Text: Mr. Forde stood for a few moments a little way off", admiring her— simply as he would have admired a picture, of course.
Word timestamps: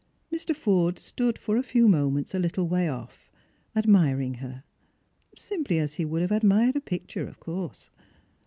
Mr. 0.33 0.55
Forde 0.55 0.97
stood 0.97 1.37
for 1.37 1.57
a 1.57 1.61
few 1.61 1.87
moments 1.87 2.33
a 2.33 2.39
little 2.39 2.67
way 2.67 2.89
off", 2.89 3.29
admiring 3.75 4.33
her— 4.33 4.63
simply 5.37 5.77
as 5.77 5.93
he 5.93 6.05
would 6.05 6.23
have 6.23 6.31
admired 6.31 6.75
a 6.75 6.81
picture, 6.81 7.27
of 7.27 7.39
course. 7.39 7.91